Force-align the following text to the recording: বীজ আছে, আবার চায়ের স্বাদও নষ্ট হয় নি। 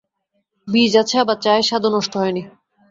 বীজ 0.67 0.93
আছে, 1.01 1.15
আবার 1.19 1.37
চায়ের 1.43 1.65
স্বাদও 1.69 1.89
নষ্ট 1.95 2.13
হয় 2.17 2.33
নি। 2.33 2.43